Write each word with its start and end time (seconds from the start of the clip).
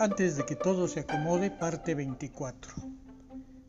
Antes 0.00 0.38
de 0.38 0.46
que 0.46 0.56
todo 0.56 0.88
se 0.88 1.00
acomode, 1.00 1.50
parte 1.50 1.94
24. 1.94 2.72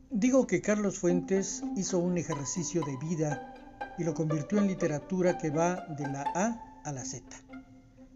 Digo 0.10 0.47
que 0.47 0.62
Carlos 0.62 0.97
Fuentes 0.97 1.62
hizo 1.76 1.99
un 1.99 2.17
ejercicio 2.17 2.81
de 2.85 2.96
vida 3.05 3.54
y 3.97 4.05
lo 4.05 4.13
convirtió 4.13 4.59
en 4.59 4.67
literatura 4.67 5.38
que 5.38 5.49
va 5.49 5.86
de 5.89 6.08
la 6.08 6.23
A 6.33 6.81
a 6.86 6.94
la 6.94 7.04
Z. 7.04 7.26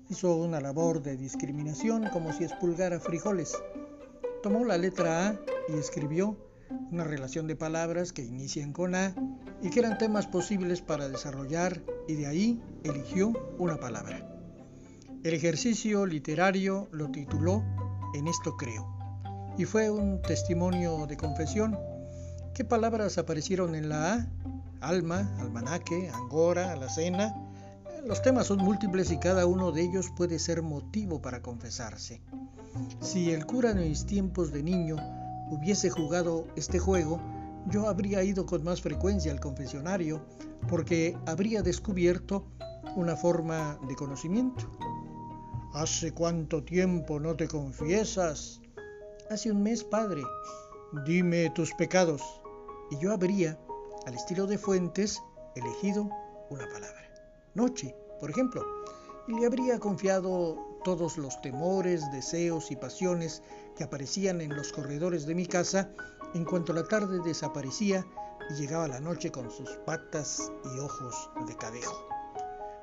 Hizo 0.08 0.34
una 0.34 0.62
labor 0.62 1.04
de 1.04 1.18
discriminación 1.18 2.08
como 2.08 2.32
si 2.32 2.46
expulgara 2.46 3.02
frijoles. 3.02 3.54
Tomó 4.42 4.64
la 4.64 4.78
letra 4.78 5.28
A 5.28 5.40
y 5.68 5.78
escribió 5.78 6.38
una 6.92 7.04
relación 7.04 7.48
de 7.48 7.58
palabras 7.58 8.14
que 8.14 8.24
inician 8.24 8.72
con 8.72 8.96
A 8.96 9.14
y 9.62 9.70
que 9.72 9.82
eran 9.82 9.98
temas 9.98 10.26
posibles 10.26 10.80
para 10.80 11.10
desarrollar 11.10 11.82
y 12.08 12.14
de 12.14 12.28
ahí 12.28 12.64
eligió 12.86 13.34
una 13.58 13.76
palabra. 13.76 14.32
El 15.26 15.34
ejercicio 15.34 16.06
literario 16.06 16.88
lo 16.94 17.12
tituló 17.12 17.62
En 18.16 18.28
esto 18.28 18.56
creo 18.56 18.96
y 19.58 19.66
fue 19.66 19.90
un 19.90 20.22
testimonio 20.22 21.06
de 21.08 21.18
confesión. 21.18 21.78
¿Qué 22.54 22.64
palabras 22.64 23.18
aparecieron 23.18 23.76
en 23.76 23.90
la 23.90 24.14
A? 24.14 24.28
Alma, 24.82 25.36
almanaque, 25.40 26.10
angora, 26.14 26.72
alacena. 26.74 27.34
Los 28.06 28.22
temas 28.22 28.48
son 28.48 28.60
múltiples 28.60 29.12
y 29.12 29.18
cada 29.18 29.46
uno 29.46 29.72
de 29.72 29.82
ellos 29.82 30.12
puede 30.16 30.40
ser 30.40 30.62
motivo 30.62 31.22
para 31.22 31.42
confesarse. 31.42 32.22
Si 33.00 33.32
el 33.32 33.46
cura 33.46 33.72
en 33.72 33.80
mis 33.80 34.06
tiempos 34.06 34.52
de 34.52 34.62
niño 34.62 34.98
hubiese 35.50 35.90
jugado 35.90 36.46
este 36.56 36.78
juego, 36.80 37.20
yo 37.70 37.88
habría 37.88 38.24
ido 38.24 38.46
con 38.46 38.64
más 38.64 38.82
frecuencia 38.82 39.32
al 39.32 39.40
confesionario 39.40 40.22
porque 40.70 41.18
habría 41.26 41.62
descubierto 41.64 42.46
una 42.96 43.16
forma 43.16 43.80
de 43.88 43.96
conocimiento. 43.96 44.70
¿Hace 45.76 46.14
cuánto 46.14 46.64
tiempo 46.64 47.20
no 47.20 47.36
te 47.36 47.50
confiesas? 47.50 48.62
Hace 49.30 49.52
un 49.52 49.62
mes, 49.62 49.84
padre. 49.84 50.22
Dime 51.06 51.50
tus 51.50 51.74
pecados. 51.74 52.22
Y 52.92 52.98
yo 53.00 53.12
habría, 53.12 53.60
al 54.06 54.14
estilo 54.14 54.48
de 54.48 54.58
Fuentes, 54.58 55.22
elegido 55.54 56.10
una 56.50 56.66
palabra. 56.70 57.12
Noche, 57.56 57.94
por 58.22 58.30
ejemplo. 58.30 58.64
Y 59.28 59.34
le 59.34 59.48
habría 59.48 59.78
confiado 59.78 60.80
todos 60.86 61.18
los 61.18 61.42
temores, 61.42 62.10
deseos 62.10 62.72
y 62.72 62.78
pasiones 62.78 63.42
que 63.76 63.84
aparecían 63.84 64.40
en 64.40 64.56
los 64.56 64.72
corredores 64.72 65.26
de 65.26 65.36
mi 65.36 65.46
casa 65.46 65.90
en 66.36 66.46
cuanto 66.46 66.72
la 66.72 66.86
tarde 66.86 67.20
desaparecía 67.20 68.08
y 68.50 68.54
llegaba 68.54 68.88
la 68.88 69.02
noche 69.02 69.30
con 69.30 69.52
sus 69.52 69.72
patas 69.86 70.54
y 70.74 70.80
ojos 70.80 71.30
de 71.46 71.58
cadejo. 71.58 72.08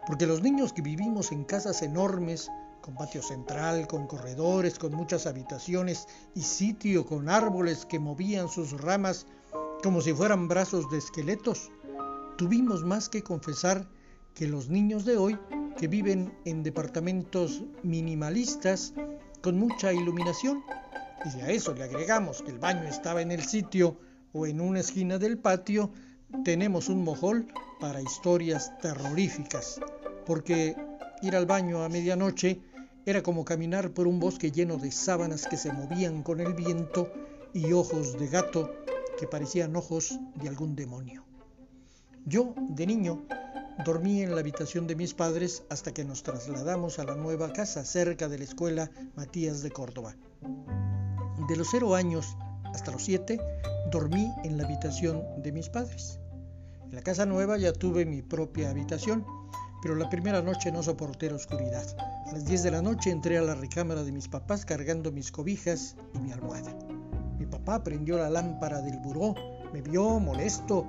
Porque 0.06 0.26
los 0.26 0.42
niños 0.42 0.74
que 0.74 0.82
vivimos 0.82 1.32
en 1.32 1.44
casas 1.44 1.80
enormes, 1.80 2.50
con 2.82 2.94
patio 2.96 3.22
central, 3.22 3.86
con 3.86 4.06
corredores, 4.06 4.78
con 4.78 4.92
muchas 4.92 5.26
habitaciones 5.26 6.06
y 6.34 6.42
sitio 6.42 7.06
con 7.06 7.30
árboles 7.30 7.86
que 7.86 7.98
movían 7.98 8.48
sus 8.48 8.78
ramas 8.78 9.26
como 9.82 10.00
si 10.00 10.12
fueran 10.12 10.46
brazos 10.46 10.90
de 10.90 10.98
esqueletos, 10.98 11.70
tuvimos 12.36 12.84
más 12.84 13.08
que 13.08 13.22
confesar 13.22 13.88
que 14.34 14.46
los 14.46 14.68
niños 14.68 15.04
de 15.04 15.16
hoy 15.16 15.38
que 15.76 15.88
viven 15.88 16.32
en 16.44 16.62
departamentos 16.62 17.62
minimalistas 17.82 18.94
con 19.40 19.58
mucha 19.58 19.92
iluminación, 19.92 20.62
y 21.36 21.40
a 21.40 21.50
eso 21.50 21.74
le 21.74 21.84
agregamos 21.84 22.42
que 22.42 22.50
el 22.50 22.58
baño 22.58 22.84
estaba 22.84 23.22
en 23.22 23.32
el 23.32 23.42
sitio 23.42 23.98
o 24.32 24.46
en 24.46 24.60
una 24.60 24.80
esquina 24.80 25.18
del 25.18 25.38
patio, 25.38 25.90
tenemos 26.44 26.88
un 26.88 27.04
mojol 27.04 27.46
para 27.80 28.00
historias 28.00 28.76
terroríficas, 28.78 29.80
porque 30.24 30.76
ir 31.22 31.36
al 31.36 31.46
baño 31.46 31.82
a 31.82 31.88
medianoche 31.88 32.60
era 33.04 33.22
como 33.22 33.44
caminar 33.44 33.90
por 33.90 34.06
un 34.06 34.20
bosque 34.20 34.52
lleno 34.52 34.76
de 34.76 34.92
sábanas 34.92 35.46
que 35.46 35.56
se 35.56 35.72
movían 35.72 36.22
con 36.22 36.40
el 36.40 36.54
viento 36.54 37.12
y 37.52 37.72
ojos 37.72 38.18
de 38.18 38.28
gato 38.28 38.72
que 39.18 39.26
parecían 39.26 39.74
ojos 39.76 40.18
de 40.36 40.48
algún 40.48 40.76
demonio. 40.76 41.24
Yo, 42.24 42.54
de 42.56 42.86
niño, 42.86 43.24
dormí 43.84 44.22
en 44.22 44.34
la 44.34 44.40
habitación 44.40 44.86
de 44.86 44.94
mis 44.94 45.14
padres 45.14 45.64
hasta 45.68 45.92
que 45.92 46.04
nos 46.04 46.22
trasladamos 46.22 46.98
a 46.98 47.04
la 47.04 47.16
nueva 47.16 47.52
casa 47.52 47.84
cerca 47.84 48.28
de 48.28 48.38
la 48.38 48.44
escuela 48.44 48.90
Matías 49.16 49.62
de 49.62 49.70
Córdoba. 49.70 50.14
De 51.48 51.56
los 51.56 51.68
cero 51.70 51.96
años 51.96 52.36
hasta 52.72 52.92
los 52.92 53.04
siete, 53.04 53.40
dormí 53.90 54.32
en 54.44 54.56
la 54.56 54.64
habitación 54.64 55.22
de 55.42 55.52
mis 55.52 55.68
padres. 55.68 56.20
En 56.84 56.94
la 56.94 57.02
casa 57.02 57.26
nueva 57.26 57.58
ya 57.58 57.72
tuve 57.72 58.06
mi 58.06 58.22
propia 58.22 58.70
habitación, 58.70 59.26
pero 59.82 59.96
la 59.96 60.08
primera 60.08 60.40
noche 60.42 60.70
no 60.70 60.82
soporté 60.82 61.28
la 61.28 61.36
oscuridad. 61.36 62.11
A 62.32 62.34
las 62.36 62.46
10 62.46 62.62
de 62.62 62.70
la 62.70 62.80
noche 62.80 63.10
entré 63.10 63.36
a 63.36 63.42
la 63.42 63.54
recámara 63.54 64.04
de 64.04 64.10
mis 64.10 64.26
papás 64.26 64.64
cargando 64.64 65.12
mis 65.12 65.30
cobijas 65.30 65.96
y 66.14 66.18
mi 66.18 66.32
almohada. 66.32 66.74
Mi 67.38 67.44
papá 67.44 67.84
prendió 67.84 68.16
la 68.16 68.30
lámpara 68.30 68.80
del 68.80 68.98
buró, 69.00 69.34
me 69.70 69.82
vio 69.82 70.18
molesto 70.18 70.86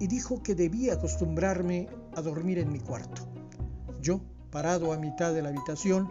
y 0.00 0.08
dijo 0.08 0.42
que 0.42 0.56
debía 0.56 0.94
acostumbrarme 0.94 1.86
a 2.16 2.22
dormir 2.22 2.58
en 2.58 2.72
mi 2.72 2.80
cuarto. 2.80 3.22
Yo, 4.02 4.20
parado 4.50 4.92
a 4.92 4.98
mitad 4.98 5.32
de 5.32 5.42
la 5.42 5.50
habitación, 5.50 6.10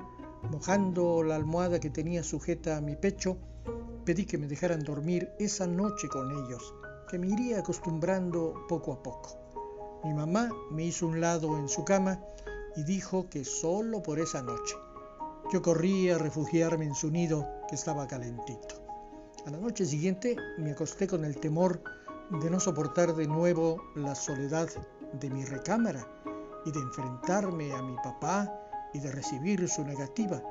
mojando 0.50 1.24
la 1.24 1.36
almohada 1.36 1.82
que 1.82 1.90
tenía 1.90 2.24
sujeta 2.24 2.78
a 2.78 2.82
mi 2.82 2.96
pecho, 2.96 3.38
pedí 4.06 4.26
que 4.26 4.38
me 4.38 4.48
dejaran 4.48 4.80
dormir 4.80 5.30
esa 5.40 5.68
noche 5.68 6.08
con 6.08 6.32
ellos, 6.32 6.74
que 7.12 7.20
me 7.20 7.28
iría 7.28 7.60
acostumbrando 7.60 8.54
poco 8.70 8.94
a 8.94 9.04
poco. 9.04 10.00
Mi 10.06 10.14
mamá 10.14 10.50
me 10.72 10.86
hizo 10.86 11.06
un 11.06 11.20
lado 11.20 11.58
en 11.58 11.68
su 11.68 11.84
cama 11.84 12.22
y 12.76 12.84
dijo 12.84 13.30
que 13.30 13.46
solo 13.46 14.02
por 14.04 14.20
esa 14.20 14.42
noche. 14.42 14.76
Yo 15.52 15.62
corrí 15.62 16.10
a 16.10 16.18
refugiarme 16.18 16.86
en 16.86 16.96
su 16.96 17.10
nido 17.10 17.48
que 17.68 17.76
estaba 17.76 18.08
calentito. 18.08 18.76
A 19.46 19.52
la 19.52 19.58
noche 19.58 19.86
siguiente 19.86 20.36
me 20.58 20.72
acosté 20.72 21.08
con 21.08 21.26
el 21.26 21.40
temor 21.40 21.82
de 22.30 22.50
no 22.50 22.60
soportar 22.60 23.16
de 23.16 23.28
nuevo 23.28 23.82
la 23.96 24.14
soledad 24.14 24.70
de 25.14 25.30
mi 25.30 25.46
recámara 25.46 26.08
y 26.66 26.72
de 26.72 26.80
enfrentarme 26.80 27.74
a 27.74 27.82
mi 27.82 27.96
papá 27.96 28.54
y 28.94 29.00
de 29.00 29.12
recibir 29.12 29.68
su 29.68 29.84
negativa. 29.84 30.44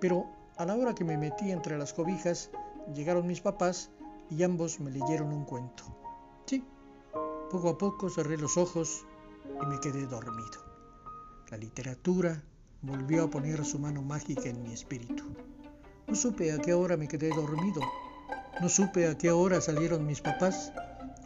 Pero 0.00 0.26
a 0.56 0.64
la 0.64 0.76
hora 0.76 0.94
que 0.94 1.04
me 1.04 1.18
metí 1.18 1.50
entre 1.50 1.76
las 1.76 1.92
cobijas, 1.92 2.50
llegaron 2.94 3.26
mis 3.26 3.40
papás 3.40 3.90
y 4.30 4.42
ambos 4.42 4.80
me 4.80 4.90
leyeron 4.90 5.32
un 5.32 5.44
cuento. 5.44 5.84
Sí, 6.46 6.64
poco 7.50 7.68
a 7.68 7.78
poco 7.78 8.08
cerré 8.08 8.38
los 8.38 8.56
ojos 8.56 9.04
y 9.62 9.66
me 9.66 9.80
quedé 9.80 10.06
dormido. 10.06 10.69
La 11.50 11.56
literatura 11.56 12.40
volvió 12.80 13.24
a 13.24 13.30
poner 13.30 13.64
su 13.64 13.80
mano 13.80 14.02
mágica 14.02 14.48
en 14.48 14.62
mi 14.62 14.72
espíritu. 14.72 15.24
No 16.06 16.14
supe 16.14 16.52
a 16.52 16.58
qué 16.58 16.74
hora 16.74 16.96
me 16.96 17.08
quedé 17.08 17.30
dormido. 17.30 17.80
No 18.60 18.68
supe 18.68 19.08
a 19.08 19.18
qué 19.18 19.32
hora 19.32 19.60
salieron 19.60 20.06
mis 20.06 20.20
papás, 20.20 20.72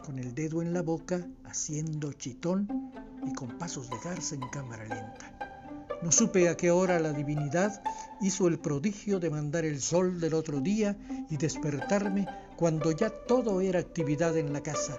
con 0.03 0.17
el 0.17 0.33
dedo 0.33 0.63
en 0.63 0.73
la 0.73 0.81
boca, 0.81 1.27
haciendo 1.43 2.11
chitón 2.13 2.91
y 3.23 3.33
con 3.33 3.59
pasos 3.59 3.87
de 3.91 3.97
garza 4.03 4.33
en 4.33 4.41
cámara 4.49 4.85
lenta. 4.85 5.59
No 6.01 6.11
supe 6.11 6.49
a 6.49 6.57
qué 6.57 6.71
hora 6.71 6.99
la 6.99 7.13
divinidad 7.13 7.83
hizo 8.19 8.47
el 8.47 8.57
prodigio 8.57 9.19
de 9.19 9.29
mandar 9.29 9.63
el 9.63 9.79
sol 9.79 10.19
del 10.19 10.33
otro 10.33 10.59
día 10.59 10.97
y 11.29 11.37
despertarme 11.37 12.27
cuando 12.57 12.91
ya 12.91 13.11
todo 13.11 13.61
era 13.61 13.79
actividad 13.79 14.35
en 14.37 14.53
la 14.53 14.63
casa. 14.63 14.97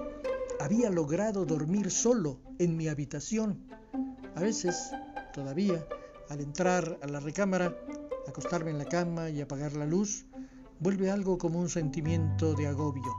Había 0.60 0.88
logrado 0.88 1.44
dormir 1.46 1.90
solo 1.90 2.38
en 2.60 2.76
mi 2.76 2.86
habitación. 2.86 3.66
A 4.36 4.40
veces 4.40 4.92
Todavía, 5.36 5.86
al 6.30 6.40
entrar 6.40 6.98
a 7.02 7.06
la 7.06 7.20
recámara, 7.20 7.76
acostarme 8.26 8.70
en 8.70 8.78
la 8.78 8.86
cama 8.86 9.28
y 9.28 9.42
apagar 9.42 9.74
la 9.74 9.84
luz, 9.84 10.24
vuelve 10.80 11.10
algo 11.10 11.36
como 11.36 11.60
un 11.60 11.68
sentimiento 11.68 12.54
de 12.54 12.66
agobio. 12.66 13.14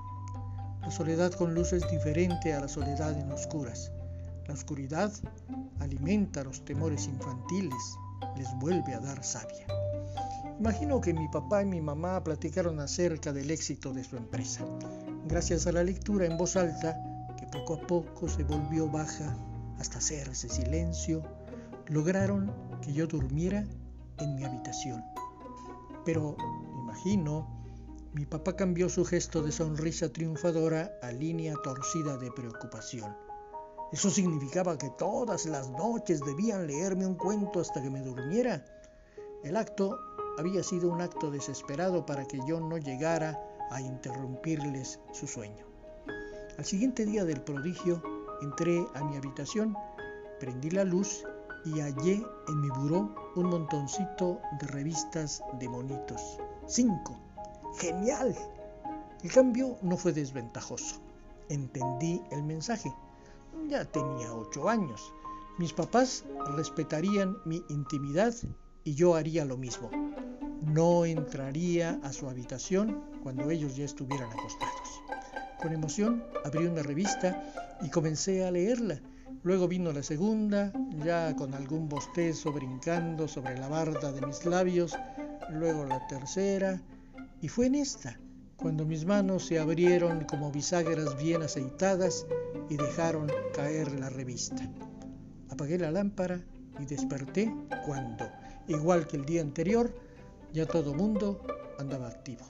La 0.82 0.90
soledad 0.90 1.32
con 1.34 1.54
luz 1.54 1.74
es 1.74 1.88
diferente 1.92 2.56
a 2.56 2.60
la 2.60 2.68
soledad 2.68 3.16
en 3.20 3.32
oscuras. 3.32 3.92
La 4.48 4.56
oscuridad 4.56 5.14
alimenta 5.80 6.44
los 6.44 6.66
temores 6.66 7.06
infantiles, 7.06 8.00
les 8.36 8.52
vuelve 8.58 8.96
a 8.96 9.00
dar 9.00 9.24
sabia. 9.24 9.68
Imagino 10.60 11.00
que 11.00 11.14
mi 11.14 11.28
papá 11.28 11.62
y 11.62 11.68
mi 11.68 11.82
mamá 11.82 12.24
platicaron 12.24 12.80
acerca 12.80 13.32
del 13.32 13.52
éxito 13.52 13.94
de 13.94 14.04
su 14.04 14.18
empresa, 14.18 14.66
gracias 15.28 15.68
a 15.68 15.72
la 15.72 15.84
lectura 15.84 16.26
en 16.26 16.36
voz 16.36 16.56
alta 16.56 17.00
que 17.38 17.46
poco 17.46 17.76
a 17.76 17.82
poco 17.82 18.28
se 18.28 18.44
volvió 18.44 18.90
baja 18.90 19.38
hasta 19.78 20.00
hacerse 20.00 20.50
silencio 20.50 21.22
lograron 21.90 22.52
que 22.82 22.94
yo 22.94 23.08
durmiera 23.08 23.66
en 24.20 24.36
mi 24.36 24.44
habitación. 24.44 25.04
Pero, 26.06 26.36
imagino, 26.84 27.48
mi 28.14 28.26
papá 28.26 28.56
cambió 28.56 28.90
su 28.90 29.06
gesto 29.06 29.42
de 29.42 29.52
sonrisa 29.52 30.12
triunfadora 30.12 30.92
a 31.02 31.12
línea 31.12 31.54
torcida 31.64 32.18
de 32.18 32.32
preocupación. 32.32 33.16
Eso 33.92 34.10
significaba 34.10 34.78
que 34.78 34.90
todas 34.98 35.46
las 35.46 35.70
noches 35.70 36.22
debían 36.22 36.68
leerme 36.68 37.06
un 37.06 37.16
cuento 37.16 37.60
hasta 37.60 37.82
que 37.82 37.90
me 37.90 38.02
durmiera. 38.02 38.66
El 39.44 39.56
acto 39.56 39.98
había 40.38 40.62
sido 40.64 40.90
un 40.92 41.02
acto 41.02 41.32
desesperado 41.32 42.06
para 42.06 42.26
que 42.26 42.40
yo 42.48 42.60
no 42.60 42.78
llegara 42.78 43.40
a 43.72 43.82
interrumpirles 43.82 45.00
su 45.14 45.28
sueño. 45.28 45.66
Al 46.58 46.66
siguiente 46.66 47.06
día 47.06 47.24
del 47.24 47.42
prodigio, 47.42 48.02
entré 48.42 48.86
a 48.94 49.04
mi 49.04 49.16
habitación, 49.16 49.76
prendí 50.40 50.70
la 50.70 50.84
luz 50.84 51.24
y 51.74 51.82
hallé 51.82 52.26
en 52.48 52.62
mi 52.62 52.70
buró 52.70 53.14
un 53.36 53.50
montoncito 53.50 54.40
de 54.60 54.68
revistas 54.68 55.44
de 55.60 55.68
monitos. 55.68 56.40
Cinco. 56.66 57.18
Genial. 57.78 58.36
El 59.24 59.32
cambio 59.32 59.78
no 59.82 59.98
fue 59.98 60.14
desventajoso. 60.14 61.02
Entendí 61.50 62.22
el 62.32 62.44
mensaje. 62.44 62.94
Ya 63.68 63.86
tenía 63.86 64.34
ocho 64.34 64.70
años. 64.70 65.14
Mis 65.58 65.74
papás 65.74 66.24
respetarían 66.56 67.36
mi 67.46 67.64
intimidad 67.70 68.34
y 68.84 68.96
yo 68.96 69.16
haría 69.16 69.44
lo 69.44 69.58
mismo. 69.58 69.90
No 70.62 71.06
entraría 71.06 72.00
a 72.04 72.14
su 72.14 72.30
habitación 72.30 73.02
cuando 73.24 73.50
ellos 73.50 73.76
ya 73.76 73.86
estuvieran 73.86 74.32
acostados. 74.32 75.02
Con 75.62 75.74
emoción 75.74 76.24
abrí 76.46 76.66
una 76.66 76.84
revista 76.84 77.78
y 77.82 77.90
comencé 77.90 78.46
a 78.46 78.52
leerla. 78.52 79.02
Luego 79.44 79.68
vino 79.68 79.92
la 79.92 80.04
segunda, 80.04 80.74
ya 81.04 81.36
con 81.36 81.54
algún 81.54 81.88
bostezo 81.88 82.52
brincando 82.52 83.28
sobre 83.28 83.58
la 83.58 83.68
barda 83.68 84.12
de 84.12 84.26
mis 84.26 84.46
labios. 84.46 84.98
Luego 85.52 85.86
la 85.86 86.06
tercera. 86.08 86.82
Y 87.42 87.48
fue 87.48 87.68
en 87.68 87.76
esta 87.76 88.20
cuando 88.58 88.86
mis 88.86 89.06
manos 89.06 89.46
se 89.46 89.60
abrieron 89.60 90.26
como 90.26 90.52
bisagras 90.52 91.16
bien 91.22 91.44
aceitadas 91.44 92.26
y 92.70 92.76
dejaron 92.76 93.32
caer 93.56 93.92
la 94.00 94.10
revista. 94.10 94.68
Apagué 95.50 95.78
la 95.78 95.92
lámpara 95.92 96.42
y 96.80 96.86
desperté 96.86 97.54
cuando, 97.86 98.28
igual 98.68 99.08
que 99.08 99.18
el 99.18 99.26
día 99.26 99.42
anterior, 99.42 99.94
ya 100.54 100.66
todo 100.66 100.96
mundo 100.96 101.46
andaba 101.78 102.08
activo. 102.08 102.46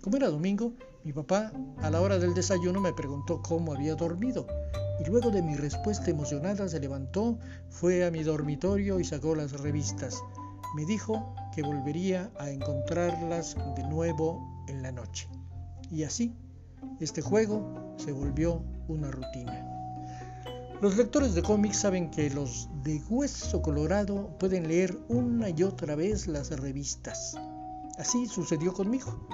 Como 0.00 0.16
era 0.16 0.28
domingo, 0.28 0.72
mi 1.06 1.12
papá 1.12 1.52
a 1.82 1.88
la 1.88 2.00
hora 2.00 2.18
del 2.18 2.34
desayuno 2.34 2.80
me 2.80 2.92
preguntó 2.92 3.40
cómo 3.40 3.72
había 3.72 3.94
dormido 3.94 4.44
y 4.98 5.08
luego 5.08 5.30
de 5.30 5.40
mi 5.40 5.54
respuesta 5.54 6.10
emocionada 6.10 6.68
se 6.68 6.80
levantó, 6.80 7.38
fue 7.68 8.04
a 8.04 8.10
mi 8.10 8.24
dormitorio 8.24 8.98
y 8.98 9.04
sacó 9.04 9.36
las 9.36 9.52
revistas. 9.52 10.20
Me 10.74 10.84
dijo 10.84 11.32
que 11.54 11.62
volvería 11.62 12.32
a 12.40 12.50
encontrarlas 12.50 13.54
de 13.76 13.84
nuevo 13.84 14.64
en 14.66 14.82
la 14.82 14.90
noche. 14.90 15.28
Y 15.92 16.02
así, 16.02 16.34
este 16.98 17.22
juego 17.22 17.94
se 17.98 18.10
volvió 18.10 18.64
una 18.88 19.08
rutina. 19.12 19.64
Los 20.82 20.96
lectores 20.96 21.34
de 21.34 21.42
cómics 21.44 21.76
saben 21.76 22.10
que 22.10 22.30
los 22.30 22.68
de 22.82 23.00
hueso 23.08 23.62
colorado 23.62 24.36
pueden 24.40 24.66
leer 24.66 24.98
una 25.08 25.50
y 25.50 25.62
otra 25.62 25.94
vez 25.94 26.26
las 26.26 26.50
revistas. 26.50 27.36
Así 27.96 28.26
sucedió 28.26 28.72
conmigo. 28.72 29.28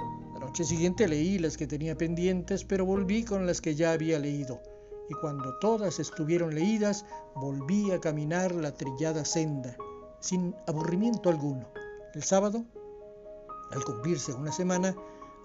Noche 0.52 0.64
siguiente 0.64 1.08
leí 1.08 1.38
las 1.38 1.56
que 1.56 1.66
tenía 1.66 1.96
pendientes, 1.96 2.62
pero 2.62 2.84
volví 2.84 3.25
con 3.25 3.46
las 3.46 3.62
que 3.62 3.75
ya 3.75 3.93
había 3.93 4.19
leído. 4.19 4.60
Y 5.08 5.14
cuando 5.14 5.58
todas 5.60 5.99
estuvieron 5.99 6.54
leídas, 6.54 7.06
volví 7.34 7.90
a 7.90 8.02
caminar 8.02 8.54
la 8.54 8.75
trillada 8.75 9.25
senda, 9.25 9.75
sin 10.20 10.54
aburrimiento 10.66 11.31
alguno. 11.31 11.70
El 12.12 12.22
sábado, 12.22 12.66
al 13.70 13.82
cumplirse 13.82 14.34
una 14.34 14.52
semana, 14.52 14.94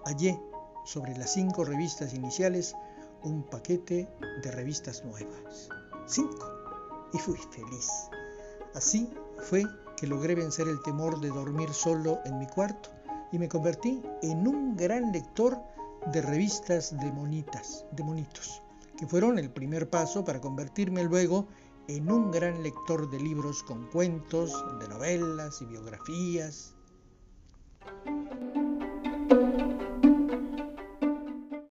hallé 0.04 0.38
sobre 0.84 1.16
las 1.16 1.32
cinco 1.32 1.64
revistas 1.64 2.12
iniciales 2.12 2.74
un 3.22 3.44
paquete 3.44 4.06
de 4.42 4.50
revistas 4.50 5.06
nuevas. 5.06 5.70
Cinco. 6.04 6.52
Y 7.14 7.18
fui 7.18 7.38
feliz. 7.50 7.88
Así 8.74 9.08
fue 9.38 9.64
que 9.96 10.06
logré 10.06 10.34
vencer 10.34 10.68
el 10.68 10.82
temor 10.82 11.18
de 11.18 11.28
dormir 11.28 11.72
solo 11.72 12.18
en 12.26 12.38
mi 12.38 12.46
cuarto 12.46 12.90
y 13.32 13.38
me 13.38 13.48
convertí 13.48 14.02
en 14.22 14.46
un 14.46 14.76
gran 14.76 15.12
lector 15.12 15.58
de 16.12 16.22
revistas 16.22 16.96
de 16.98 17.12
monitas, 17.12 17.84
de 17.92 18.04
monitos, 18.04 18.62
que 18.96 19.06
fueron 19.06 19.38
el 19.38 19.50
primer 19.50 19.90
paso 19.90 20.24
para 20.24 20.40
convertirme 20.40 21.04
luego 21.04 21.48
en 21.88 22.10
un 22.10 22.30
gran 22.30 22.62
lector 22.62 23.10
de 23.10 23.18
libros 23.18 23.62
con 23.62 23.86
cuentos, 23.90 24.64
de 24.80 24.88
novelas 24.88 25.60
y 25.62 25.66
biografías, 25.66 26.77